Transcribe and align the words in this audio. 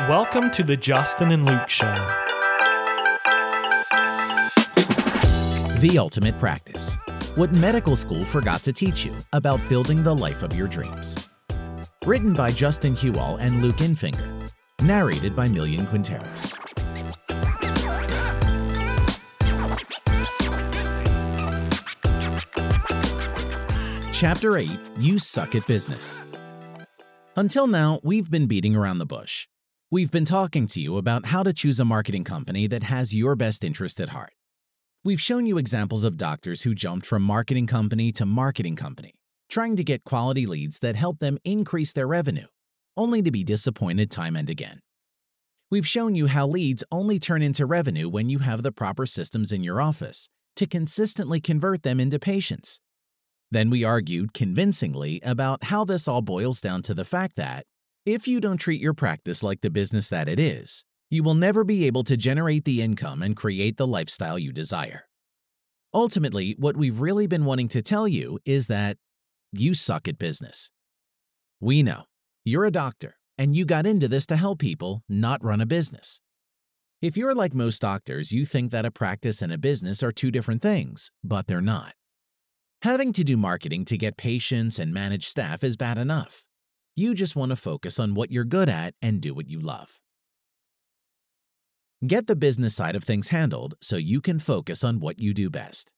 Welcome 0.00 0.50
to 0.50 0.64
the 0.64 0.76
Justin 0.76 1.30
and 1.30 1.46
Luke 1.46 1.68
Show. 1.68 1.86
The 5.78 5.96
Ultimate 5.96 6.36
Practice 6.36 6.96
What 7.36 7.52
Medical 7.52 7.94
School 7.94 8.24
Forgot 8.24 8.64
to 8.64 8.72
Teach 8.72 9.04
You 9.06 9.14
About 9.32 9.60
Building 9.68 10.02
the 10.02 10.12
Life 10.12 10.42
of 10.42 10.52
Your 10.52 10.66
Dreams. 10.66 11.28
Written 12.04 12.34
by 12.34 12.50
Justin 12.50 12.96
Hewall 12.96 13.36
and 13.36 13.62
Luke 13.62 13.76
Infinger. 13.76 14.50
Narrated 14.82 15.36
by 15.36 15.46
Millian 15.46 15.86
Quinteros. 15.88 16.56
Chapter 24.12 24.56
8 24.58 24.68
You 24.98 25.20
Suck 25.20 25.54
at 25.54 25.64
Business. 25.68 26.34
Until 27.36 27.68
now, 27.68 28.00
we've 28.02 28.28
been 28.28 28.48
beating 28.48 28.74
around 28.74 28.98
the 28.98 29.06
bush. 29.06 29.46
We've 29.94 30.10
been 30.10 30.24
talking 30.24 30.66
to 30.66 30.80
you 30.80 30.96
about 30.96 31.26
how 31.26 31.44
to 31.44 31.52
choose 31.52 31.78
a 31.78 31.84
marketing 31.84 32.24
company 32.24 32.66
that 32.66 32.82
has 32.82 33.14
your 33.14 33.36
best 33.36 33.62
interest 33.62 34.00
at 34.00 34.08
heart. 34.08 34.34
We've 35.04 35.20
shown 35.20 35.46
you 35.46 35.56
examples 35.56 36.02
of 36.02 36.16
doctors 36.16 36.62
who 36.62 36.74
jumped 36.74 37.06
from 37.06 37.22
marketing 37.22 37.68
company 37.68 38.10
to 38.14 38.26
marketing 38.26 38.74
company, 38.74 39.12
trying 39.48 39.76
to 39.76 39.84
get 39.84 40.02
quality 40.02 40.46
leads 40.46 40.80
that 40.80 40.96
help 40.96 41.20
them 41.20 41.38
increase 41.44 41.92
their 41.92 42.08
revenue, 42.08 42.48
only 42.96 43.22
to 43.22 43.30
be 43.30 43.44
disappointed 43.44 44.10
time 44.10 44.34
and 44.34 44.50
again. 44.50 44.80
We've 45.70 45.86
shown 45.86 46.16
you 46.16 46.26
how 46.26 46.48
leads 46.48 46.82
only 46.90 47.20
turn 47.20 47.40
into 47.40 47.64
revenue 47.64 48.08
when 48.08 48.28
you 48.28 48.40
have 48.40 48.64
the 48.64 48.72
proper 48.72 49.06
systems 49.06 49.52
in 49.52 49.62
your 49.62 49.80
office 49.80 50.28
to 50.56 50.66
consistently 50.66 51.40
convert 51.40 51.84
them 51.84 52.00
into 52.00 52.18
patients. 52.18 52.80
Then 53.52 53.70
we 53.70 53.84
argued 53.84 54.34
convincingly 54.34 55.20
about 55.22 55.62
how 55.62 55.84
this 55.84 56.08
all 56.08 56.20
boils 56.20 56.60
down 56.60 56.82
to 56.82 56.94
the 56.94 57.04
fact 57.04 57.36
that 57.36 57.64
if 58.06 58.28
you 58.28 58.40
don't 58.40 58.58
treat 58.58 58.82
your 58.82 58.92
practice 58.92 59.42
like 59.42 59.62
the 59.62 59.70
business 59.70 60.10
that 60.10 60.28
it 60.28 60.38
is, 60.38 60.84
you 61.10 61.22
will 61.22 61.34
never 61.34 61.64
be 61.64 61.86
able 61.86 62.04
to 62.04 62.16
generate 62.16 62.64
the 62.64 62.82
income 62.82 63.22
and 63.22 63.36
create 63.36 63.76
the 63.76 63.86
lifestyle 63.86 64.38
you 64.38 64.52
desire. 64.52 65.08
Ultimately, 65.94 66.54
what 66.58 66.76
we've 66.76 67.00
really 67.00 67.26
been 67.26 67.44
wanting 67.44 67.68
to 67.68 67.80
tell 67.80 68.06
you 68.06 68.38
is 68.44 68.66
that 68.66 68.98
you 69.52 69.72
suck 69.74 70.08
at 70.08 70.18
business. 70.18 70.70
We 71.60 71.82
know 71.82 72.04
you're 72.44 72.66
a 72.66 72.70
doctor 72.70 73.16
and 73.38 73.54
you 73.54 73.64
got 73.64 73.86
into 73.86 74.08
this 74.08 74.26
to 74.26 74.36
help 74.36 74.58
people, 74.58 75.02
not 75.08 75.42
run 75.42 75.60
a 75.60 75.66
business. 75.66 76.20
If 77.00 77.16
you're 77.16 77.34
like 77.34 77.54
most 77.54 77.80
doctors, 77.80 78.32
you 78.32 78.44
think 78.44 78.70
that 78.70 78.84
a 78.84 78.90
practice 78.90 79.40
and 79.40 79.52
a 79.52 79.58
business 79.58 80.02
are 80.02 80.12
two 80.12 80.30
different 80.30 80.62
things, 80.62 81.10
but 81.22 81.46
they're 81.46 81.60
not. 81.60 81.94
Having 82.82 83.12
to 83.14 83.24
do 83.24 83.36
marketing 83.36 83.84
to 83.86 83.96
get 83.96 84.18
patients 84.18 84.78
and 84.78 84.92
manage 84.92 85.24
staff 85.24 85.64
is 85.64 85.76
bad 85.76 85.96
enough. 85.96 86.44
You 86.96 87.12
just 87.14 87.34
want 87.34 87.50
to 87.50 87.56
focus 87.56 87.98
on 87.98 88.14
what 88.14 88.30
you're 88.30 88.44
good 88.44 88.68
at 88.68 88.94
and 89.02 89.20
do 89.20 89.34
what 89.34 89.50
you 89.50 89.58
love. 89.58 89.98
Get 92.06 92.28
the 92.28 92.36
business 92.36 92.72
side 92.72 92.94
of 92.94 93.02
things 93.02 93.30
handled 93.30 93.74
so 93.80 93.96
you 93.96 94.20
can 94.20 94.38
focus 94.38 94.84
on 94.84 95.00
what 95.00 95.18
you 95.18 95.34
do 95.34 95.50
best. 95.50 95.92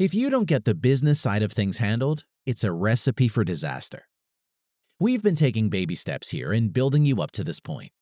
If 0.00 0.14
you 0.14 0.30
don't 0.30 0.48
get 0.48 0.64
the 0.64 0.74
business 0.74 1.20
side 1.20 1.44
of 1.44 1.52
things 1.52 1.78
handled, 1.78 2.24
it's 2.44 2.64
a 2.64 2.72
recipe 2.72 3.28
for 3.28 3.44
disaster. 3.44 4.08
We've 4.98 5.22
been 5.22 5.36
taking 5.36 5.68
baby 5.68 5.94
steps 5.94 6.30
here 6.30 6.52
and 6.52 6.72
building 6.72 7.06
you 7.06 7.22
up 7.22 7.30
to 7.32 7.44
this 7.44 7.60
point. 7.60 7.92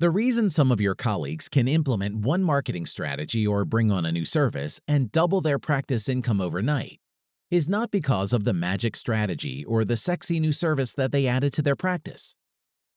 The 0.00 0.10
reason 0.10 0.50
some 0.50 0.72
of 0.72 0.80
your 0.80 0.96
colleagues 0.96 1.48
can 1.48 1.68
implement 1.68 2.16
one 2.16 2.42
marketing 2.42 2.86
strategy 2.86 3.46
or 3.46 3.64
bring 3.64 3.92
on 3.92 4.04
a 4.04 4.10
new 4.10 4.24
service 4.24 4.80
and 4.88 5.12
double 5.12 5.40
their 5.40 5.60
practice 5.60 6.08
income 6.08 6.40
overnight 6.40 6.98
is 7.52 7.68
not 7.68 7.90
because 7.90 8.32
of 8.32 8.44
the 8.44 8.52
magic 8.54 8.96
strategy 8.96 9.62
or 9.66 9.84
the 9.84 9.94
sexy 9.94 10.40
new 10.40 10.52
service 10.52 10.94
that 10.94 11.12
they 11.12 11.26
added 11.26 11.52
to 11.52 11.60
their 11.60 11.76
practice. 11.76 12.34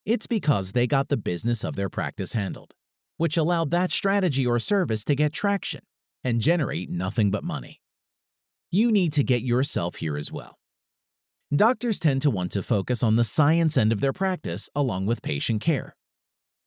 It's 0.05 0.27
because 0.27 0.71
they 0.71 0.87
got 0.87 1.09
the 1.09 1.17
business 1.17 1.65
of 1.65 1.75
their 1.75 1.89
practice 1.89 2.31
handled, 2.31 2.73
which 3.17 3.35
allowed 3.35 3.69
that 3.71 3.91
strategy 3.91 4.47
or 4.47 4.57
service 4.59 5.03
to 5.03 5.15
get 5.15 5.33
traction 5.33 5.81
and 6.23 6.39
generate 6.39 6.89
nothing 6.89 7.31
but 7.31 7.43
money. 7.43 7.81
You 8.71 8.93
need 8.93 9.11
to 9.13 9.25
get 9.25 9.41
yourself 9.41 9.97
here 9.97 10.15
as 10.15 10.31
well. 10.31 10.57
Doctors 11.53 11.99
tend 11.99 12.21
to 12.21 12.31
want 12.31 12.53
to 12.53 12.61
focus 12.61 13.03
on 13.03 13.17
the 13.17 13.25
science 13.25 13.77
end 13.77 13.91
of 13.91 13.99
their 13.99 14.13
practice 14.13 14.69
along 14.73 15.05
with 15.05 15.21
patient 15.21 15.59
care. 15.59 15.97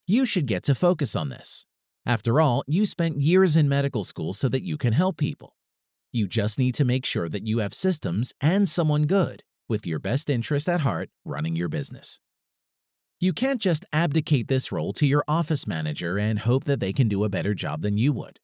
You 0.06 0.26
should 0.26 0.44
get 0.44 0.62
to 0.64 0.74
focus 0.74 1.16
on 1.16 1.30
this. 1.30 1.66
After 2.04 2.38
all, 2.38 2.64
you 2.66 2.84
spent 2.84 3.22
years 3.22 3.56
in 3.56 3.66
medical 3.66 4.04
school 4.04 4.34
so 4.34 4.50
that 4.50 4.62
you 4.62 4.76
can 4.76 4.92
help 4.92 5.16
people. 5.16 5.54
You 6.10 6.26
just 6.26 6.58
need 6.58 6.74
to 6.76 6.86
make 6.86 7.04
sure 7.04 7.28
that 7.28 7.46
you 7.46 7.58
have 7.58 7.74
systems 7.74 8.32
and 8.40 8.66
someone 8.66 9.04
good 9.04 9.42
with 9.68 9.86
your 9.86 9.98
best 9.98 10.30
interest 10.30 10.66
at 10.68 10.80
heart 10.80 11.10
running 11.24 11.54
your 11.54 11.68
business. 11.68 12.18
You 13.20 13.34
can't 13.34 13.60
just 13.60 13.84
abdicate 13.92 14.48
this 14.48 14.72
role 14.72 14.92
to 14.94 15.06
your 15.06 15.22
office 15.28 15.66
manager 15.66 16.18
and 16.18 16.38
hope 16.38 16.64
that 16.64 16.80
they 16.80 16.92
can 16.92 17.08
do 17.08 17.24
a 17.24 17.28
better 17.28 17.52
job 17.52 17.82
than 17.82 17.98
you 17.98 18.12
would. 18.14 18.38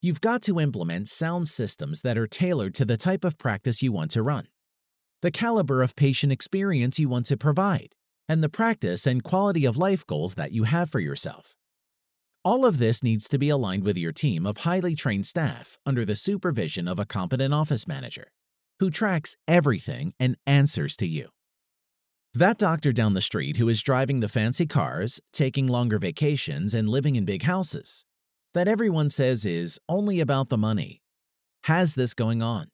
You've 0.00 0.20
got 0.20 0.42
to 0.42 0.60
implement 0.60 1.08
sound 1.08 1.48
systems 1.48 2.02
that 2.02 2.16
are 2.16 2.28
tailored 2.28 2.74
to 2.76 2.84
the 2.84 2.96
type 2.96 3.24
of 3.24 3.36
practice 3.36 3.82
you 3.82 3.90
want 3.90 4.12
to 4.12 4.22
run, 4.22 4.46
the 5.22 5.30
caliber 5.30 5.82
of 5.82 5.96
patient 5.96 6.32
experience 6.32 6.98
you 6.98 7.08
want 7.08 7.26
to 7.26 7.36
provide, 7.36 7.88
and 8.28 8.42
the 8.42 8.48
practice 8.48 9.06
and 9.06 9.24
quality 9.24 9.64
of 9.64 9.76
life 9.76 10.06
goals 10.06 10.36
that 10.36 10.52
you 10.52 10.64
have 10.64 10.88
for 10.88 11.00
yourself. 11.00 11.56
All 12.42 12.64
of 12.64 12.78
this 12.78 13.02
needs 13.02 13.28
to 13.28 13.38
be 13.38 13.50
aligned 13.50 13.84
with 13.84 13.98
your 13.98 14.12
team 14.12 14.46
of 14.46 14.58
highly 14.58 14.94
trained 14.94 15.26
staff 15.26 15.76
under 15.84 16.06
the 16.06 16.16
supervision 16.16 16.88
of 16.88 16.98
a 16.98 17.04
competent 17.04 17.52
office 17.52 17.86
manager 17.86 18.32
who 18.78 18.90
tracks 18.90 19.36
everything 19.46 20.14
and 20.18 20.36
answers 20.46 20.96
to 20.96 21.06
you. 21.06 21.28
That 22.32 22.56
doctor 22.56 22.92
down 22.92 23.12
the 23.12 23.20
street 23.20 23.58
who 23.58 23.68
is 23.68 23.82
driving 23.82 24.20
the 24.20 24.28
fancy 24.28 24.66
cars, 24.66 25.20
taking 25.34 25.66
longer 25.66 25.98
vacations, 25.98 26.72
and 26.72 26.88
living 26.88 27.14
in 27.14 27.26
big 27.26 27.42
houses, 27.42 28.06
that 28.54 28.68
everyone 28.68 29.10
says 29.10 29.44
is 29.44 29.78
only 29.86 30.18
about 30.18 30.48
the 30.48 30.56
money, 30.56 31.02
has 31.64 31.94
this 31.94 32.14
going 32.14 32.40
on. 32.40 32.68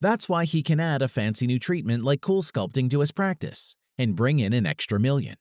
That's 0.00 0.28
why 0.28 0.44
he 0.44 0.62
can 0.62 0.78
add 0.78 1.02
a 1.02 1.08
fancy 1.08 1.48
new 1.48 1.58
treatment 1.58 2.04
like 2.04 2.20
CoolSculpting 2.20 2.90
to 2.90 3.00
his 3.00 3.10
practice 3.10 3.74
and 3.98 4.14
bring 4.14 4.38
in 4.38 4.52
an 4.52 4.66
extra 4.66 5.00
million. 5.00 5.34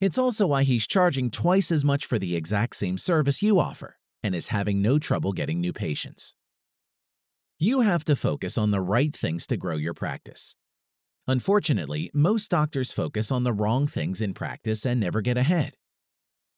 It's 0.00 0.18
also 0.18 0.48
why 0.48 0.64
he's 0.64 0.86
charging 0.86 1.30
twice 1.30 1.72
as 1.72 1.84
much 1.84 2.04
for 2.04 2.18
the 2.18 2.36
exact 2.36 2.76
same 2.76 2.98
service 2.98 3.42
you 3.42 3.58
offer 3.58 3.96
and 4.22 4.34
is 4.34 4.48
having 4.48 4.82
no 4.82 4.98
trouble 4.98 5.32
getting 5.32 5.60
new 5.60 5.72
patients. 5.72 6.34
You 7.58 7.80
have 7.80 8.04
to 8.04 8.16
focus 8.16 8.58
on 8.58 8.70
the 8.70 8.82
right 8.82 9.14
things 9.14 9.46
to 9.46 9.56
grow 9.56 9.76
your 9.76 9.94
practice. 9.94 10.54
Unfortunately, 11.26 12.10
most 12.12 12.50
doctors 12.50 12.92
focus 12.92 13.32
on 13.32 13.44
the 13.44 13.54
wrong 13.54 13.86
things 13.86 14.20
in 14.20 14.34
practice 14.34 14.84
and 14.84 15.00
never 15.00 15.22
get 15.22 15.38
ahead. 15.38 15.72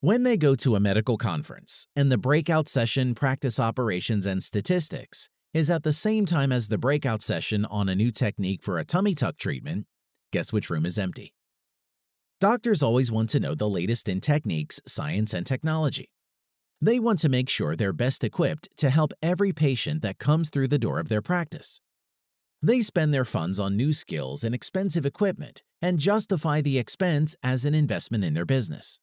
When 0.00 0.24
they 0.24 0.36
go 0.36 0.56
to 0.56 0.74
a 0.74 0.80
medical 0.80 1.16
conference 1.16 1.86
and 1.94 2.10
the 2.10 2.18
breakout 2.18 2.68
session 2.68 3.14
Practice 3.14 3.60
Operations 3.60 4.26
and 4.26 4.42
Statistics 4.42 5.28
is 5.54 5.70
at 5.70 5.84
the 5.84 5.92
same 5.92 6.26
time 6.26 6.52
as 6.52 6.68
the 6.68 6.78
breakout 6.78 7.22
session 7.22 7.64
on 7.64 7.88
a 7.88 7.94
new 7.94 8.10
technique 8.10 8.62
for 8.62 8.78
a 8.78 8.84
tummy 8.84 9.14
tuck 9.14 9.38
treatment, 9.38 9.86
guess 10.32 10.52
which 10.52 10.70
room 10.70 10.84
is 10.84 10.98
empty? 10.98 11.34
Doctors 12.40 12.84
always 12.84 13.10
want 13.10 13.30
to 13.30 13.40
know 13.40 13.56
the 13.56 13.68
latest 13.68 14.08
in 14.08 14.20
techniques, 14.20 14.80
science, 14.86 15.34
and 15.34 15.44
technology. 15.44 16.12
They 16.80 17.00
want 17.00 17.18
to 17.20 17.28
make 17.28 17.48
sure 17.48 17.74
they're 17.74 17.92
best 17.92 18.22
equipped 18.22 18.68
to 18.76 18.90
help 18.90 19.12
every 19.20 19.52
patient 19.52 20.02
that 20.02 20.20
comes 20.20 20.48
through 20.48 20.68
the 20.68 20.78
door 20.78 21.00
of 21.00 21.08
their 21.08 21.20
practice. 21.20 21.80
They 22.62 22.80
spend 22.80 23.12
their 23.12 23.24
funds 23.24 23.58
on 23.58 23.76
new 23.76 23.92
skills 23.92 24.44
and 24.44 24.54
expensive 24.54 25.04
equipment 25.04 25.64
and 25.82 25.98
justify 25.98 26.60
the 26.60 26.78
expense 26.78 27.34
as 27.42 27.64
an 27.64 27.74
investment 27.74 28.22
in 28.22 28.34
their 28.34 28.46
business. 28.46 29.00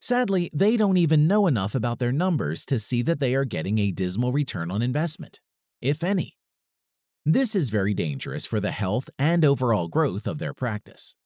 Sadly, 0.00 0.48
they 0.54 0.76
don't 0.76 0.96
even 0.96 1.26
know 1.26 1.48
enough 1.48 1.74
about 1.74 1.98
their 1.98 2.12
numbers 2.12 2.64
to 2.66 2.78
see 2.78 3.02
that 3.02 3.18
they 3.18 3.34
are 3.34 3.44
getting 3.44 3.78
a 3.78 3.90
dismal 3.90 4.30
return 4.30 4.70
on 4.70 4.80
investment, 4.80 5.40
if 5.82 6.04
any. 6.04 6.36
This 7.26 7.56
is 7.56 7.70
very 7.70 7.94
dangerous 7.94 8.46
for 8.46 8.60
the 8.60 8.70
health 8.70 9.10
and 9.18 9.44
overall 9.44 9.88
growth 9.88 10.28
of 10.28 10.38
their 10.38 10.54
practice. 10.54 11.16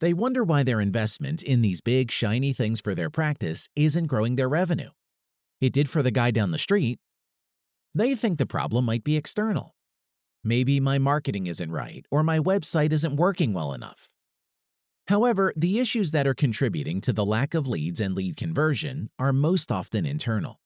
They 0.00 0.12
wonder 0.12 0.42
why 0.42 0.62
their 0.62 0.80
investment 0.80 1.42
in 1.42 1.62
these 1.62 1.80
big, 1.80 2.10
shiny 2.10 2.52
things 2.52 2.80
for 2.80 2.94
their 2.94 3.10
practice 3.10 3.68
isn't 3.76 4.06
growing 4.06 4.36
their 4.36 4.48
revenue. 4.48 4.90
It 5.60 5.72
did 5.72 5.88
for 5.88 6.02
the 6.02 6.10
guy 6.10 6.30
down 6.30 6.50
the 6.50 6.58
street. 6.58 6.98
They 7.94 8.14
think 8.14 8.38
the 8.38 8.46
problem 8.46 8.84
might 8.84 9.04
be 9.04 9.16
external. 9.16 9.74
Maybe 10.42 10.80
my 10.80 10.98
marketing 10.98 11.46
isn't 11.46 11.70
right, 11.70 12.04
or 12.10 12.22
my 12.22 12.38
website 12.38 12.92
isn't 12.92 13.16
working 13.16 13.54
well 13.54 13.72
enough. 13.72 14.10
However, 15.08 15.52
the 15.56 15.78
issues 15.78 16.10
that 16.10 16.26
are 16.26 16.34
contributing 16.34 17.00
to 17.02 17.12
the 17.12 17.24
lack 17.24 17.54
of 17.54 17.68
leads 17.68 18.00
and 18.00 18.14
lead 18.14 18.36
conversion 18.36 19.10
are 19.18 19.32
most 19.32 19.70
often 19.70 20.04
internal. 20.04 20.60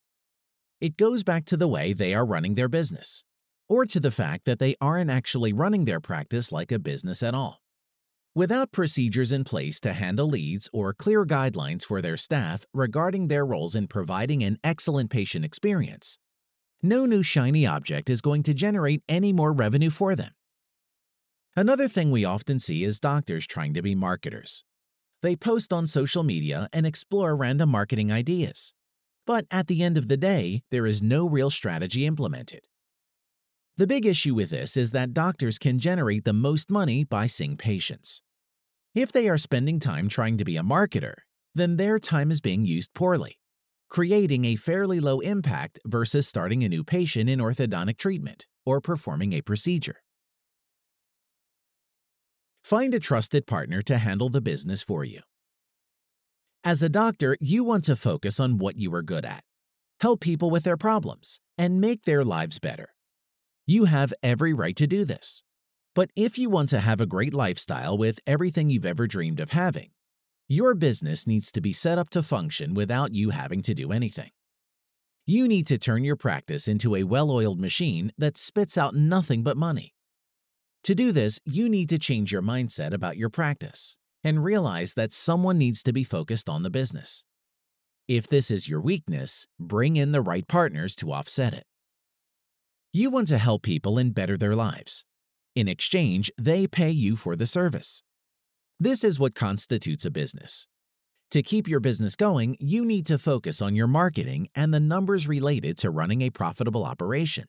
It 0.81 0.97
goes 0.97 1.23
back 1.23 1.45
to 1.47 1.57
the 1.57 1.69
way 1.69 1.93
they 1.93 2.15
are 2.15 2.25
running 2.25 2.55
their 2.55 2.69
business, 2.69 3.25
or 3.69 3.85
to 3.87 4.01
the 4.01 4.11
fact 4.11 4.47
that 4.47 4.59
they 4.59 4.75
aren't 4.81 5.11
actually 5.11 5.53
running 5.53 5.85
their 5.85 6.01
practice 6.01 6.51
like 6.51 6.73
a 6.73 6.79
business 6.79 7.23
at 7.23 7.35
all. 7.35 7.61
Without 8.39 8.71
procedures 8.71 9.33
in 9.33 9.43
place 9.43 9.81
to 9.81 9.93
handle 9.93 10.29
leads 10.29 10.71
or 10.73 10.95
clear 10.95 11.27
guidelines 11.27 11.85
for 11.85 12.01
their 12.01 12.17
staff 12.17 12.65
regarding 12.73 13.27
their 13.27 13.45
roles 13.45 13.75
in 13.75 13.89
providing 13.89 14.45
an 14.45 14.59
excellent 14.63 15.11
patient 15.11 15.45
experience, 15.45 16.21
no 16.81 17.05
new 17.05 17.25
shiny 17.25 17.67
object 17.67 18.09
is 18.09 18.21
going 18.21 18.45
to 18.45 18.55
generate 18.55 19.03
any 19.09 19.33
more 19.33 19.53
revenue 19.53 19.91
for 19.91 20.15
them. 20.15 20.31
Another 21.57 21.89
thing 21.89 22.13
we 22.13 22.25
often 22.25 22.61
see 22.61 22.85
is 22.85 23.01
doctors 23.01 23.45
trying 23.45 23.75
to 23.75 23.83
be 23.83 23.97
marketers. 23.97 24.63
They 25.21 25.35
post 25.35 25.73
on 25.73 25.89
social 25.89 26.23
media 26.23 26.69
and 26.73 26.87
explore 26.87 27.35
random 27.35 27.71
marketing 27.71 28.13
ideas. 28.13 28.73
But 29.27 29.47
at 29.51 29.67
the 29.67 29.83
end 29.83 29.99
of 29.99 30.07
the 30.07 30.17
day, 30.17 30.63
there 30.71 30.87
is 30.87 31.03
no 31.03 31.29
real 31.29 31.51
strategy 31.51 32.07
implemented. 32.07 32.69
The 33.79 33.89
big 33.89 34.07
issue 34.07 34.37
with 34.37 34.51
this 34.51 34.77
is 34.77 34.93
that 34.93 35.13
doctors 35.13 35.59
can 35.59 35.81
generate 35.81 36.25
the 36.25 36.33
most 36.33 36.71
money 36.71 37.03
by 37.03 37.27
seeing 37.27 37.57
patients. 37.57 38.23
If 38.99 39.13
they 39.13 39.29
are 39.29 39.39
spending 39.39 39.79
time 39.79 40.09
trying 40.09 40.39
to 40.39 40.45
be 40.45 40.57
a 40.57 40.65
marketer, 40.65 41.15
then 41.55 41.77
their 41.77 42.01
time 42.01 42.33
is 42.33 42.41
being 42.41 42.65
used 42.65 42.95
poorly, 42.95 43.39
creating 43.89 44.45
a 44.45 44.57
fairly 44.57 44.99
low 44.99 45.21
impact 45.21 45.79
versus 45.87 46.27
starting 46.27 46.65
a 46.65 46.69
new 46.69 46.83
patient 46.83 47.31
in 47.31 47.39
orthodontic 47.39 47.97
treatment 47.97 48.47
or 48.67 48.81
performing 48.81 49.35
a 49.35 49.41
procedure. 49.41 50.03
Find 52.65 52.93
a 52.93 52.99
trusted 52.99 53.47
partner 53.47 53.83
to 53.83 53.99
handle 53.99 54.31
the 54.31 54.41
business 54.41 54.83
for 54.83 55.05
you. 55.05 55.21
As 56.65 56.83
a 56.83 56.89
doctor, 56.89 57.37
you 57.39 57.63
want 57.63 57.85
to 57.85 57.95
focus 57.95 58.41
on 58.41 58.59
what 58.59 58.81
you 58.81 58.93
are 58.95 59.03
good 59.03 59.25
at, 59.25 59.45
help 60.01 60.21
people 60.21 60.51
with 60.51 60.65
their 60.65 60.77
problems, 60.77 61.39
and 61.57 61.81
make 61.81 62.03
their 62.03 62.25
lives 62.25 62.59
better. 62.59 62.89
You 63.65 63.85
have 63.85 64.13
every 64.25 64.53
right 64.53 64.75
to 64.75 64.89
do 64.89 65.05
this. 65.05 65.45
But 65.99 66.13
if 66.15 66.39
you 66.39 66.49
want 66.49 66.69
to 66.69 66.79
have 66.79 67.01
a 67.01 67.07
great 67.07 67.35
lifestyle 67.35 67.99
with 67.99 68.21
everything 68.25 68.71
you've 68.71 68.87
ever 68.87 69.09
dreamed 69.09 69.41
of 69.41 69.51
having, 69.51 69.91
your 70.47 70.77
business 70.77 71.27
needs 71.27 71.51
to 71.51 71.61
be 71.61 71.73
set 71.73 71.99
up 71.99 72.09
to 72.11 72.23
function 72.23 72.73
without 72.73 73.15
you 73.15 73.31
having 73.31 73.63
to 73.63 73.75
do 73.75 73.91
anything. 73.91 74.31
You 75.27 75.49
need 75.49 75.67
to 75.67 75.77
turn 75.77 76.05
your 76.05 76.15
practice 76.15 76.69
into 76.69 76.95
a 76.95 77.03
well 77.03 77.33
oiled 77.33 77.59
machine 77.59 78.13
that 78.17 78.39
spits 78.39 78.79
out 78.79 78.95
nothing 78.95 79.43
but 79.43 79.57
money. 79.57 79.93
To 80.85 80.95
do 80.95 81.11
this, 81.11 81.41
you 81.45 81.69
need 81.69 81.89
to 81.89 81.99
change 81.99 82.31
your 82.31 82.43
mindset 82.43 82.93
about 82.93 83.17
your 83.17 83.29
practice 83.29 83.99
and 84.23 84.45
realize 84.45 84.95
that 84.95 85.13
someone 85.13 85.59
needs 85.59 85.83
to 85.83 85.93
be 85.93 86.05
focused 86.05 86.49
on 86.49 86.63
the 86.63 86.71
business. 86.71 87.25
If 88.07 88.29
this 88.29 88.53
is 88.53 88.69
your 88.69 88.81
weakness, 88.81 89.49
bring 89.59 89.97
in 89.97 90.13
the 90.13 90.23
right 90.23 90.47
partners 90.47 90.95
to 90.95 91.11
offset 91.11 91.55
it. 91.55 91.65
You 92.93 93.11
want 93.11 93.27
to 93.29 93.39
help 93.39 93.65
people 93.65 93.99
and 93.99 94.15
better 94.15 94.37
their 94.37 94.55
lives. 94.55 95.05
In 95.59 95.67
exchange, 95.67 96.31
they 96.39 96.69
pay 96.69 96.91
you 96.93 97.17
for 97.17 97.35
the 97.35 97.45
service. 97.45 98.05
This 98.79 99.03
is 99.03 99.19
what 99.19 99.35
constitutes 99.35 100.05
a 100.05 100.11
business. 100.13 100.69
To 101.33 101.43
keep 101.43 101.67
your 101.67 101.81
business 101.81 102.15
going, 102.15 102.57
you 102.61 102.85
need 102.85 103.07
to 103.07 103.19
focus 103.19 103.61
on 103.61 103.75
your 103.75 103.89
marketing 103.89 104.47
and 104.55 104.73
the 104.73 104.79
numbers 104.79 105.27
related 105.27 105.77
to 105.79 105.91
running 105.91 106.23
a 106.23 106.31
profitable 106.31 106.85
operation. 106.85 107.47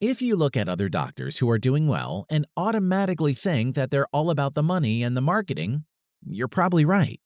If 0.00 0.22
you 0.22 0.36
look 0.36 0.56
at 0.56 0.70
other 0.70 0.88
doctors 0.88 1.36
who 1.36 1.50
are 1.50 1.58
doing 1.58 1.86
well 1.86 2.24
and 2.30 2.46
automatically 2.56 3.34
think 3.34 3.74
that 3.74 3.90
they're 3.90 4.08
all 4.10 4.30
about 4.30 4.54
the 4.54 4.62
money 4.62 5.02
and 5.02 5.14
the 5.14 5.20
marketing, 5.20 5.84
you're 6.26 6.48
probably 6.48 6.86
right. 6.86 7.20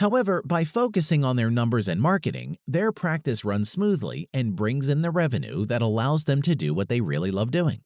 However, 0.00 0.42
by 0.44 0.64
focusing 0.64 1.22
on 1.22 1.36
their 1.36 1.48
numbers 1.48 1.86
and 1.86 2.00
marketing, 2.00 2.56
their 2.66 2.90
practice 2.90 3.44
runs 3.44 3.70
smoothly 3.70 4.28
and 4.34 4.56
brings 4.56 4.88
in 4.88 5.02
the 5.02 5.12
revenue 5.12 5.64
that 5.66 5.80
allows 5.80 6.24
them 6.24 6.42
to 6.42 6.56
do 6.56 6.74
what 6.74 6.88
they 6.88 7.00
really 7.00 7.30
love 7.30 7.52
doing, 7.52 7.82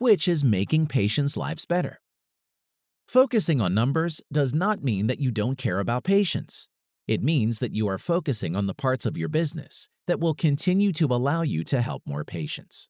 which 0.00 0.26
is 0.26 0.42
making 0.42 0.86
patients' 0.86 1.36
lives 1.36 1.66
better. 1.66 2.00
Focusing 3.06 3.60
on 3.60 3.74
numbers 3.74 4.22
does 4.32 4.54
not 4.54 4.82
mean 4.82 5.08
that 5.08 5.20
you 5.20 5.30
don't 5.30 5.58
care 5.58 5.78
about 5.78 6.04
patients. 6.04 6.68
It 7.06 7.22
means 7.22 7.58
that 7.58 7.74
you 7.74 7.86
are 7.86 7.98
focusing 7.98 8.56
on 8.56 8.64
the 8.64 8.72
parts 8.72 9.04
of 9.04 9.18
your 9.18 9.28
business 9.28 9.90
that 10.06 10.18
will 10.18 10.32
continue 10.32 10.90
to 10.92 11.04
allow 11.06 11.42
you 11.42 11.64
to 11.64 11.82
help 11.82 12.02
more 12.06 12.24
patients. 12.24 12.88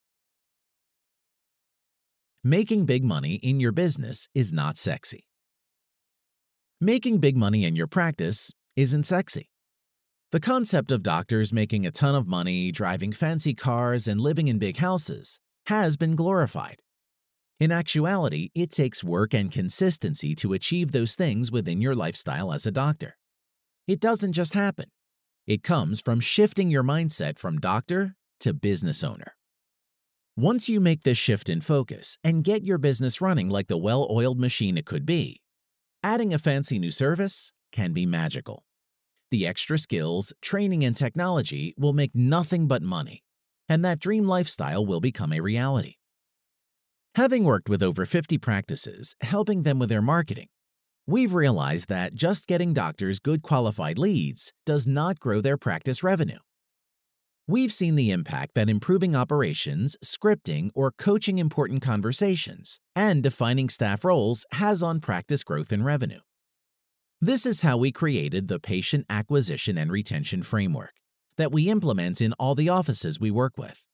Making 2.44 2.86
big 2.86 3.02
money 3.02 3.34
in 3.42 3.58
your 3.58 3.72
business 3.72 4.28
is 4.32 4.52
not 4.52 4.78
sexy. 4.78 5.24
Making 6.80 7.18
big 7.18 7.36
money 7.36 7.64
in 7.64 7.74
your 7.74 7.88
practice 7.88 8.52
isn't 8.76 9.02
sexy. 9.02 9.50
The 10.30 10.38
concept 10.38 10.92
of 10.92 11.02
doctors 11.02 11.52
making 11.52 11.86
a 11.86 11.90
ton 11.90 12.14
of 12.14 12.28
money, 12.28 12.70
driving 12.70 13.10
fancy 13.10 13.52
cars, 13.52 14.06
and 14.06 14.20
living 14.20 14.46
in 14.46 14.60
big 14.60 14.76
houses 14.76 15.40
has 15.66 15.96
been 15.96 16.14
glorified. 16.14 16.82
In 17.60 17.70
actuality, 17.70 18.48
it 18.54 18.70
takes 18.70 19.04
work 19.04 19.34
and 19.34 19.52
consistency 19.52 20.34
to 20.36 20.54
achieve 20.54 20.92
those 20.92 21.14
things 21.14 21.52
within 21.52 21.82
your 21.82 21.94
lifestyle 21.94 22.54
as 22.54 22.64
a 22.64 22.72
doctor. 22.72 23.18
It 23.86 24.00
doesn't 24.00 24.32
just 24.32 24.54
happen. 24.54 24.86
It 25.46 25.62
comes 25.62 26.00
from 26.00 26.20
shifting 26.20 26.70
your 26.70 26.82
mindset 26.82 27.38
from 27.38 27.58
doctor 27.58 28.16
to 28.40 28.54
business 28.54 29.04
owner. 29.04 29.36
Once 30.38 30.70
you 30.70 30.80
make 30.80 31.02
this 31.02 31.18
shift 31.18 31.50
in 31.50 31.60
focus 31.60 32.16
and 32.24 32.44
get 32.44 32.64
your 32.64 32.78
business 32.78 33.20
running 33.20 33.50
like 33.50 33.66
the 33.66 33.76
well 33.76 34.08
oiled 34.10 34.40
machine 34.40 34.78
it 34.78 34.86
could 34.86 35.04
be, 35.04 35.42
adding 36.02 36.32
a 36.32 36.38
fancy 36.38 36.78
new 36.78 36.90
service 36.90 37.52
can 37.72 37.92
be 37.92 38.06
magical. 38.06 38.64
The 39.30 39.46
extra 39.46 39.76
skills, 39.76 40.32
training, 40.40 40.82
and 40.82 40.96
technology 40.96 41.74
will 41.76 41.92
make 41.92 42.14
nothing 42.14 42.66
but 42.66 42.80
money, 42.80 43.22
and 43.68 43.84
that 43.84 44.00
dream 44.00 44.24
lifestyle 44.24 44.86
will 44.86 45.00
become 45.00 45.34
a 45.34 45.40
reality. 45.40 45.96
Having 47.16 47.44
worked 47.44 47.68
with 47.68 47.82
over 47.82 48.06
50 48.06 48.38
practices, 48.38 49.16
helping 49.20 49.62
them 49.62 49.80
with 49.80 49.88
their 49.88 50.00
marketing, 50.00 50.46
we've 51.08 51.34
realized 51.34 51.88
that 51.88 52.14
just 52.14 52.46
getting 52.46 52.72
doctors 52.72 53.18
good 53.18 53.42
qualified 53.42 53.98
leads 53.98 54.52
does 54.64 54.86
not 54.86 55.18
grow 55.18 55.40
their 55.40 55.56
practice 55.56 56.04
revenue. 56.04 56.38
We've 57.48 57.72
seen 57.72 57.96
the 57.96 58.12
impact 58.12 58.54
that 58.54 58.70
improving 58.70 59.16
operations, 59.16 59.96
scripting, 60.04 60.70
or 60.72 60.92
coaching 60.92 61.38
important 61.38 61.82
conversations 61.82 62.78
and 62.94 63.24
defining 63.24 63.68
staff 63.68 64.04
roles 64.04 64.46
has 64.52 64.80
on 64.80 65.00
practice 65.00 65.42
growth 65.42 65.72
and 65.72 65.84
revenue. 65.84 66.20
This 67.20 67.44
is 67.44 67.62
how 67.62 67.76
we 67.76 67.90
created 67.90 68.46
the 68.46 68.60
patient 68.60 69.04
acquisition 69.10 69.76
and 69.76 69.90
retention 69.90 70.44
framework 70.44 70.92
that 71.38 71.50
we 71.50 71.68
implement 71.68 72.20
in 72.20 72.34
all 72.34 72.54
the 72.54 72.68
offices 72.68 73.18
we 73.18 73.32
work 73.32 73.58
with. 73.58 73.84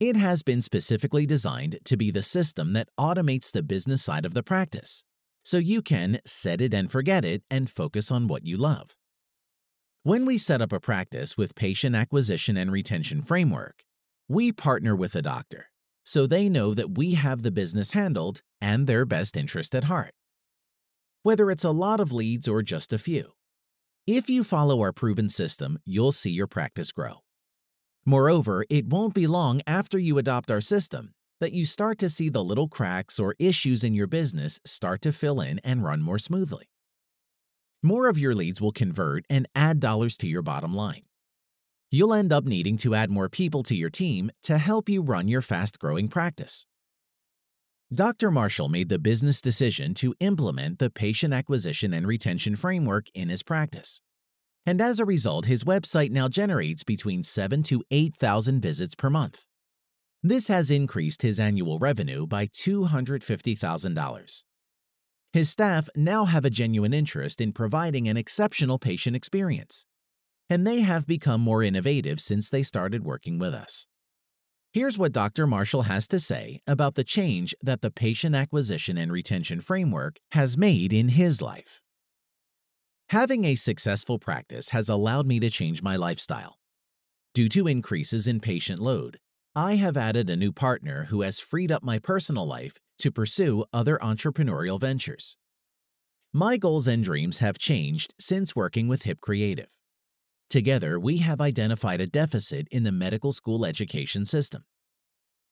It 0.00 0.16
has 0.16 0.44
been 0.44 0.62
specifically 0.62 1.26
designed 1.26 1.78
to 1.84 1.96
be 1.96 2.12
the 2.12 2.22
system 2.22 2.72
that 2.72 2.88
automates 2.98 3.50
the 3.50 3.64
business 3.64 4.00
side 4.00 4.24
of 4.24 4.32
the 4.32 4.44
practice, 4.44 5.04
so 5.42 5.58
you 5.58 5.82
can 5.82 6.20
set 6.24 6.60
it 6.60 6.72
and 6.72 6.90
forget 6.90 7.24
it 7.24 7.42
and 7.50 7.68
focus 7.68 8.12
on 8.12 8.28
what 8.28 8.46
you 8.46 8.56
love. 8.56 8.96
When 10.04 10.24
we 10.24 10.38
set 10.38 10.62
up 10.62 10.72
a 10.72 10.78
practice 10.78 11.36
with 11.36 11.56
patient 11.56 11.96
acquisition 11.96 12.56
and 12.56 12.70
retention 12.70 13.22
framework, 13.22 13.82
we 14.28 14.52
partner 14.52 14.94
with 14.94 15.16
a 15.16 15.22
doctor 15.22 15.70
so 16.04 16.26
they 16.26 16.48
know 16.48 16.72
that 16.72 16.96
we 16.96 17.14
have 17.14 17.42
the 17.42 17.50
business 17.50 17.92
handled 17.92 18.40
and 18.62 18.86
their 18.86 19.04
best 19.04 19.36
interest 19.36 19.74
at 19.74 19.84
heart. 19.84 20.14
Whether 21.22 21.50
it's 21.50 21.64
a 21.64 21.70
lot 21.70 22.00
of 22.00 22.12
leads 22.12 22.48
or 22.48 22.62
just 22.62 22.94
a 22.94 22.98
few, 22.98 23.32
if 24.06 24.30
you 24.30 24.42
follow 24.42 24.80
our 24.80 24.92
proven 24.92 25.28
system, 25.28 25.78
you'll 25.84 26.12
see 26.12 26.30
your 26.30 26.46
practice 26.46 26.92
grow. 26.92 27.24
Moreover, 28.08 28.64
it 28.70 28.86
won't 28.86 29.12
be 29.12 29.26
long 29.26 29.60
after 29.66 29.98
you 29.98 30.16
adopt 30.16 30.50
our 30.50 30.62
system 30.62 31.12
that 31.42 31.52
you 31.52 31.66
start 31.66 31.98
to 31.98 32.08
see 32.08 32.30
the 32.30 32.42
little 32.42 32.66
cracks 32.66 33.20
or 33.20 33.34
issues 33.38 33.84
in 33.84 33.92
your 33.92 34.06
business 34.06 34.58
start 34.64 35.02
to 35.02 35.12
fill 35.12 35.42
in 35.42 35.58
and 35.58 35.84
run 35.84 36.00
more 36.00 36.18
smoothly. 36.18 36.70
More 37.82 38.08
of 38.08 38.18
your 38.18 38.34
leads 38.34 38.62
will 38.62 38.72
convert 38.72 39.26
and 39.28 39.46
add 39.54 39.78
dollars 39.78 40.16
to 40.18 40.26
your 40.26 40.40
bottom 40.40 40.72
line. 40.74 41.02
You'll 41.90 42.14
end 42.14 42.32
up 42.32 42.46
needing 42.46 42.78
to 42.78 42.94
add 42.94 43.10
more 43.10 43.28
people 43.28 43.62
to 43.64 43.74
your 43.74 43.90
team 43.90 44.30
to 44.44 44.56
help 44.56 44.88
you 44.88 45.02
run 45.02 45.28
your 45.28 45.42
fast 45.42 45.78
growing 45.78 46.08
practice. 46.08 46.64
Dr. 47.94 48.30
Marshall 48.30 48.70
made 48.70 48.88
the 48.88 48.98
business 48.98 49.42
decision 49.42 49.92
to 49.92 50.14
implement 50.18 50.78
the 50.78 50.88
patient 50.88 51.34
acquisition 51.34 51.92
and 51.92 52.06
retention 52.06 52.56
framework 52.56 53.08
in 53.12 53.28
his 53.28 53.42
practice. 53.42 54.00
And 54.68 54.82
as 54.82 55.00
a 55.00 55.06
result, 55.06 55.46
his 55.46 55.64
website 55.64 56.10
now 56.10 56.28
generates 56.28 56.84
between 56.84 57.22
7 57.22 57.62
to 57.62 57.82
8,000 57.90 58.60
visits 58.60 58.94
per 58.94 59.08
month. 59.08 59.46
This 60.22 60.48
has 60.48 60.70
increased 60.70 61.22
his 61.22 61.40
annual 61.40 61.78
revenue 61.78 62.26
by 62.26 62.48
$250,000. 62.48 64.44
His 65.32 65.48
staff 65.48 65.88
now 65.96 66.26
have 66.26 66.44
a 66.44 66.50
genuine 66.50 66.92
interest 66.92 67.40
in 67.40 67.54
providing 67.54 68.08
an 68.08 68.18
exceptional 68.18 68.78
patient 68.78 69.16
experience, 69.16 69.86
and 70.50 70.66
they 70.66 70.80
have 70.80 71.06
become 71.06 71.40
more 71.40 71.62
innovative 71.62 72.20
since 72.20 72.50
they 72.50 72.62
started 72.62 73.04
working 73.04 73.38
with 73.38 73.54
us. 73.54 73.86
Here's 74.74 74.98
what 74.98 75.12
Dr. 75.12 75.46
Marshall 75.46 75.84
has 75.84 76.06
to 76.08 76.18
say 76.18 76.60
about 76.66 76.94
the 76.94 77.04
change 77.04 77.54
that 77.62 77.80
the 77.80 77.90
patient 77.90 78.34
acquisition 78.34 78.98
and 78.98 79.10
retention 79.10 79.62
framework 79.62 80.16
has 80.32 80.58
made 80.58 80.92
in 80.92 81.08
his 81.08 81.40
life. 81.40 81.80
Having 83.10 83.46
a 83.46 83.54
successful 83.54 84.18
practice 84.18 84.68
has 84.70 84.90
allowed 84.90 85.26
me 85.26 85.40
to 85.40 85.48
change 85.48 85.82
my 85.82 85.96
lifestyle. 85.96 86.58
Due 87.32 87.48
to 87.48 87.66
increases 87.66 88.26
in 88.26 88.38
patient 88.38 88.80
load, 88.80 89.18
I 89.56 89.76
have 89.76 89.96
added 89.96 90.28
a 90.28 90.36
new 90.36 90.52
partner 90.52 91.06
who 91.08 91.22
has 91.22 91.40
freed 91.40 91.72
up 91.72 91.82
my 91.82 91.98
personal 91.98 92.46
life 92.46 92.74
to 92.98 93.10
pursue 93.10 93.64
other 93.72 93.96
entrepreneurial 94.02 94.78
ventures. 94.78 95.38
My 96.34 96.58
goals 96.58 96.86
and 96.86 97.02
dreams 97.02 97.38
have 97.38 97.56
changed 97.56 98.12
since 98.20 98.54
working 98.54 98.88
with 98.88 99.04
Hip 99.04 99.22
Creative. 99.22 99.78
Together, 100.50 101.00
we 101.00 101.18
have 101.18 101.40
identified 101.40 102.02
a 102.02 102.06
deficit 102.06 102.68
in 102.70 102.82
the 102.82 102.92
medical 102.92 103.32
school 103.32 103.64
education 103.64 104.26
system. 104.26 104.64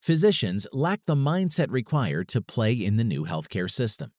Physicians 0.02 0.66
lack 0.74 1.00
the 1.06 1.14
mindset 1.14 1.70
required 1.70 2.28
to 2.28 2.42
play 2.42 2.74
in 2.74 2.96
the 2.96 3.04
new 3.04 3.24
healthcare 3.24 3.70
system. 3.70 4.10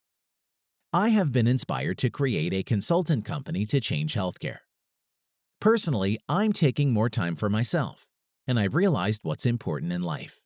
I 0.92 1.10
have 1.10 1.32
been 1.32 1.46
inspired 1.46 1.98
to 1.98 2.08
create 2.08 2.54
a 2.54 2.62
consultant 2.62 3.26
company 3.26 3.66
to 3.66 3.78
change 3.78 4.14
healthcare. 4.14 4.60
Personally, 5.60 6.18
I'm 6.30 6.54
taking 6.54 6.94
more 6.94 7.10
time 7.10 7.36
for 7.36 7.50
myself, 7.50 8.08
and 8.46 8.58
I've 8.58 8.74
realized 8.74 9.20
what's 9.22 9.44
important 9.44 9.92
in 9.92 10.02
life. 10.02 10.42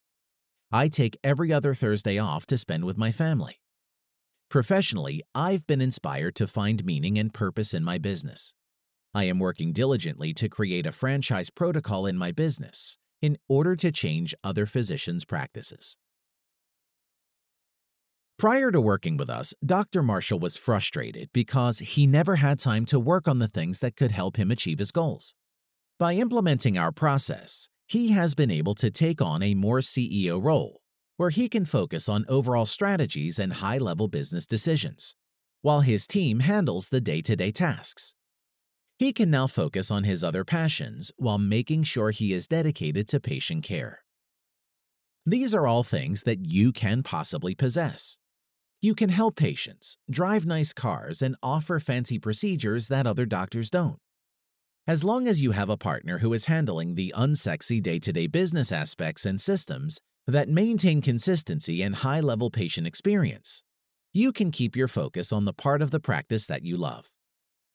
I 0.73 0.89
take 0.89 1.17
every 1.23 1.53
other 1.53 1.75
Thursday 1.75 2.19
off 2.19 2.45
to 2.47 2.59
spend 2.59 2.85
with 2.85 2.99
my 2.99 3.13
family. 3.13 3.61
Professionally, 4.51 5.23
I've 5.33 5.65
been 5.69 5.81
inspired 5.81 6.35
to 6.37 6.49
find 6.49 6.85
meaning 6.85 7.21
and 7.21 7.33
purpose 7.33 7.73
in 7.73 7.85
my 7.85 7.99
business. 7.99 8.53
I 9.15 9.25
am 9.25 9.39
working 9.39 9.73
diligently 9.73 10.35
to 10.35 10.49
create 10.49 10.87
a 10.87 10.93
franchise 10.93 11.51
protocol 11.51 12.05
in 12.05 12.19
my 12.19 12.33
business 12.33 12.99
in 13.21 13.39
order 13.49 13.77
to 13.77 13.93
change 13.93 14.35
other 14.43 14.67
physicians' 14.67 15.25
practices. 15.25 15.97
Prior 18.43 18.73
to 18.73 18.81
working 18.81 19.17
with 19.17 19.31
us, 19.31 19.55
Dr. 19.65 20.03
Marshall 20.03 20.41
was 20.41 20.57
frustrated 20.57 21.29
because 21.33 21.79
he 21.79 22.09
never 22.09 22.35
had 22.35 22.59
time 22.59 22.85
to 22.87 22.99
work 22.99 23.29
on 23.29 23.39
the 23.39 23.47
things 23.47 23.79
that 23.79 23.95
could 23.95 24.11
help 24.11 24.37
him 24.37 24.51
achieve 24.51 24.81
his 24.81 24.91
goals. 24.91 25.33
By 25.97 26.15
implementing 26.15 26.77
our 26.77 26.91
process, 26.91 27.69
he 27.87 28.11
has 28.11 28.35
been 28.35 28.51
able 28.51 28.75
to 28.75 28.91
take 28.91 29.23
on 29.23 29.45
a 29.45 29.55
more 29.55 29.79
CEO 29.79 30.43
role, 30.43 30.81
where 31.19 31.31
he 31.31 31.49
can 31.49 31.65
focus 31.65 32.09
on 32.09 32.25
overall 32.29 32.67
strategies 32.67 33.39
and 33.39 33.53
high 33.53 33.79
level 33.79 34.09
business 34.09 34.45
decisions, 34.45 35.15
while 35.61 35.83
his 35.83 36.09
team 36.09 36.41
handles 36.41 36.89
the 36.89 37.01
day 37.01 37.21
to 37.21 37.37
day 37.37 37.53
tasks. 37.53 38.17
He 38.99 39.13
can 39.13 39.31
now 39.31 39.47
focus 39.47 39.89
on 39.89 40.03
his 40.03 40.25
other 40.25 40.45
passions 40.45 41.13
while 41.17 41.39
making 41.39 41.85
sure 41.85 42.11
he 42.11 42.33
is 42.33 42.49
dedicated 42.49 43.07
to 43.07 43.21
patient 43.21 43.63
care. 43.63 44.03
These 45.25 45.55
are 45.55 45.69
all 45.69 45.85
things 45.85 46.25
that 46.25 46.51
you 46.51 46.73
can 46.73 47.05
possibly 47.05 47.55
possess. 47.55 48.19
You 48.85 48.97
can 48.97 49.11
help 49.11 49.37
patients, 49.37 49.97
drive 50.11 50.45
nice 50.45 50.73
cars, 50.73 51.23
and 51.23 51.37
offer 51.41 51.79
fancy 51.79 52.19
procedures 52.19 52.89
that 52.89 53.07
other 53.07 53.25
doctors 53.25 53.71
don't. 53.71 53.99
As 54.89 55.05
long 55.05 55.29
as 55.29 55.41
you 55.41 55.53
have 55.53 55.69
a 55.69 55.77
partner 55.77 56.19
who 56.19 56.33
is 56.33 56.47
handling 56.47 56.97
the 56.97 57.15
unsexy 57.17 57.81
day 57.81 58.01
to 58.01 58.13
day 58.13 58.27
business 58.27 58.73
aspects 58.73 59.25
and 59.25 59.41
systems 59.41 60.01
that 60.27 60.49
maintain 60.49 61.01
consistency 61.01 61.81
and 61.81 61.95
high 61.95 62.19
level 62.19 62.51
patient 62.51 62.89
experience, 62.89 63.63
you 64.13 64.33
can 64.33 64.51
keep 64.51 64.75
your 64.75 64.89
focus 64.89 65.33
on 65.33 65.45
the 65.45 65.53
part 65.53 65.81
of 65.81 65.93
the 65.93 66.01
practice 66.01 66.47
that 66.47 66.65
you 66.65 66.77
love. 66.77 67.13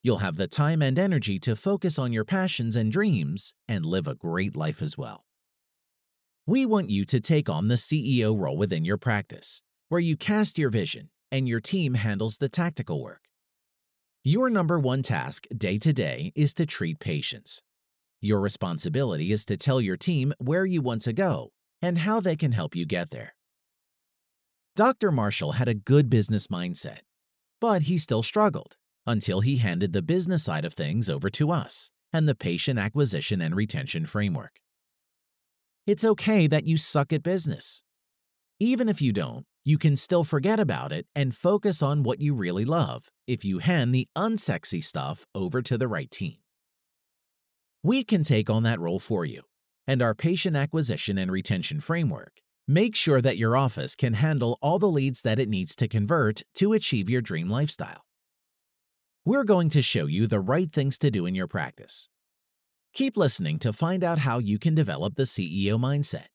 You'll 0.04 0.18
have 0.18 0.36
the 0.36 0.50
time 0.50 0.82
and 0.82 1.00
energy 1.00 1.40
to 1.40 1.56
focus 1.56 1.98
on 1.98 2.12
your 2.12 2.26
passions 2.26 2.76
and 2.76 2.92
dreams 2.92 3.54
and 3.66 3.86
live 3.86 4.08
a 4.08 4.16
great 4.16 4.58
life 4.58 4.82
as 4.82 4.98
well. 4.98 5.24
We 6.46 6.66
want 6.66 6.90
you 6.90 7.06
to 7.06 7.22
take 7.22 7.48
on 7.48 7.70
the 7.70 7.76
CEO 7.76 8.38
role 8.38 8.58
within 8.58 8.84
your 8.84 8.98
practice 8.98 9.62
where 9.90 10.02
you 10.02 10.18
cast 10.18 10.58
your 10.58 10.70
vision 10.70 11.10
and 11.32 11.48
your 11.48 11.60
team 11.60 11.94
handles 11.94 12.38
the 12.38 12.50
tactical 12.50 13.02
work. 13.02 13.22
Your 14.24 14.50
number 14.50 14.80
one 14.80 15.02
task 15.02 15.46
day 15.56 15.78
to 15.78 15.94
day 15.94 16.34
is 16.36 16.54
to 16.56 16.66
treat 16.66 17.00
patients. 17.00 17.62
Your 18.20 18.42
responsibility 18.42 19.32
is 19.32 19.46
to 19.46 19.56
tell 19.56 19.80
your 19.80 19.96
team 19.96 20.34
where 20.40 20.66
you 20.66 20.82
want 20.82 21.02
to 21.02 21.14
go 21.14 21.52
and 21.82 22.00
how 22.00 22.20
they 22.20 22.36
can 22.36 22.52
help 22.52 22.76
you 22.76 22.86
get 22.86 23.12
there. 23.12 23.36
Dr. 24.76 25.12
Marshall 25.12 25.54
had 25.54 25.68
a 25.68 25.74
good 25.74 26.10
business 26.10 26.48
mindset, 26.48 27.00
but 27.62 27.84
he 27.84 27.98
still 27.98 28.24
struggled 28.24 28.76
until 29.06 29.42
he 29.42 29.58
handed 29.58 29.94
the 29.94 30.02
business 30.02 30.44
side 30.44 30.66
of 30.66 30.74
things 30.74 31.10
over 31.10 31.30
to 31.30 31.50
us 31.50 31.92
and 32.12 32.28
the 32.28 32.36
patient 32.36 32.78
acquisition 32.78 33.42
and 33.42 33.56
retention 33.56 34.06
framework. 34.06 34.60
It's 35.86 36.04
okay 36.04 36.48
that 36.48 36.66
you 36.66 36.76
suck 36.76 37.14
at 37.14 37.24
business. 37.24 37.84
Even 38.60 38.90
if 38.90 39.02
you 39.02 39.14
don't, 39.14 39.46
you 39.68 39.78
can 39.78 39.98
still 39.98 40.24
forget 40.24 40.62
about 40.62 40.94
it 40.94 41.08
and 41.14 41.36
focus 41.36 41.84
on 41.84 42.02
what 42.02 42.22
you 42.22 42.34
really 42.34 42.64
love 42.64 43.10
if 43.28 43.44
you 43.44 43.60
hand 43.60 43.94
the 43.94 44.08
unsexy 44.16 44.82
stuff 44.82 45.26
over 45.36 45.62
to 45.62 45.78
the 45.78 45.90
right 45.90 46.10
team. 46.10 46.38
We 47.84 48.06
can 48.06 48.24
take 48.24 48.50
on 48.50 48.64
that 48.64 48.80
role 48.80 49.00
for 49.00 49.26
you, 49.26 49.42
and 49.86 50.02
our 50.02 50.16
patient 50.16 50.56
acquisition 50.56 51.18
and 51.18 51.30
retention 51.30 51.82
framework 51.82 52.40
makes 52.66 52.98
sure 52.98 53.20
that 53.22 53.36
your 53.36 53.58
office 53.58 53.98
can 53.98 54.14
handle 54.14 54.58
all 54.62 54.80
the 54.80 54.88
leads 54.88 55.22
that 55.24 55.38
it 55.38 55.50
needs 55.50 55.76
to 55.76 55.90
convert 55.90 56.44
to 56.56 56.72
achieve 56.72 57.10
your 57.10 57.22
dream 57.22 57.50
lifestyle. 57.50 58.06
We're 59.26 59.44
going 59.44 59.68
to 59.72 59.82
show 59.82 60.06
you 60.06 60.28
the 60.28 60.40
right 60.40 60.72
things 60.72 60.98
to 61.00 61.12
do 61.12 61.26
in 61.26 61.36
your 61.36 61.48
practice. 61.48 62.08
Keep 62.94 63.18
listening 63.18 63.60
to 63.60 63.74
find 63.74 64.02
out 64.02 64.20
how 64.20 64.40
you 64.40 64.60
can 64.60 64.76
develop 64.76 65.16
the 65.16 65.24
CEO 65.24 65.78
mindset 65.78 66.28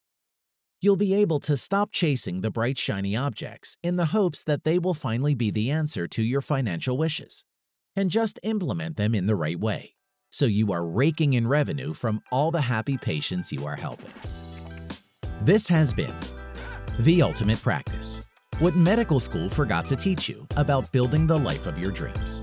you'll 0.82 0.96
be 0.96 1.14
able 1.14 1.40
to 1.40 1.56
stop 1.56 1.92
chasing 1.92 2.40
the 2.40 2.50
bright, 2.50 2.76
shiny 2.76 3.16
objects 3.16 3.78
in 3.82 3.96
the 3.96 4.06
hopes 4.06 4.44
that 4.44 4.64
they 4.64 4.78
will 4.78 4.94
finally 4.94 5.34
be 5.34 5.50
the 5.50 5.70
answer 5.70 6.08
to 6.08 6.22
your 6.22 6.40
financial 6.40 6.98
wishes, 6.98 7.44
and 7.94 8.10
just 8.10 8.40
implement 8.42 8.96
them 8.96 9.14
in 9.14 9.26
the 9.26 9.36
right 9.36 9.60
way 9.60 9.94
so 10.32 10.46
you 10.46 10.72
are 10.72 10.86
raking 10.86 11.34
in 11.34 11.46
revenue 11.46 11.92
from 11.92 12.22
all 12.32 12.50
the 12.50 12.62
happy 12.62 12.96
patients 12.96 13.52
you 13.52 13.66
are 13.66 13.76
helping. 13.76 14.12
This 15.42 15.68
has 15.68 15.92
been 15.92 16.14
The 16.98 17.22
Ultimate 17.22 17.62
Practice 17.62 18.22
What 18.58 18.74
Medical 18.74 19.20
School 19.20 19.48
Forgot 19.48 19.84
to 19.86 19.96
Teach 19.96 20.28
You 20.28 20.46
About 20.56 20.90
Building 20.90 21.26
the 21.26 21.38
Life 21.38 21.66
of 21.66 21.76
Your 21.78 21.92
Dreams. 21.92 22.42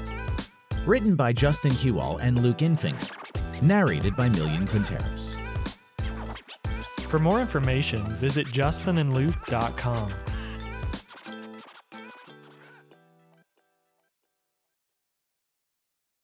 Written 0.85 1.15
by 1.15 1.33
Justin 1.33 1.71
Huall 1.71 2.19
and 2.21 2.43
Luke 2.43 2.59
Infinger. 2.59 3.61
Narrated 3.61 4.15
by 4.15 4.29
Millian 4.29 4.67
Quinteros. 4.67 5.38
For 7.09 7.17
more 7.17 7.41
information, 7.41 8.05
visit 8.17 8.45
justinandluke.com. 8.45 10.13